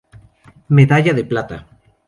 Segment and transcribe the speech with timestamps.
[0.77, 1.57] Medalla de Plata.